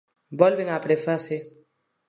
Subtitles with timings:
[0.39, 1.35] Volven á prefase.